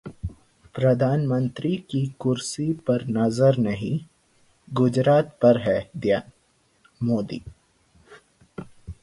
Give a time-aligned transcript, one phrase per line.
[0.75, 3.99] प्रधानमंत्री की कुर्सी पर नजर नहीं,
[4.73, 7.41] गुजरात पर है ध्यानः मोदी